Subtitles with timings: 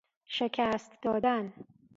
[0.25, 1.53] شکست دادن